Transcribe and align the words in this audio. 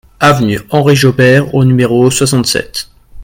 Avenue 0.19 0.59
Henri 0.71 0.95
Jaubert 0.95 1.53
au 1.53 1.63
numéro 1.63 2.09
soixante-sept 2.09 2.89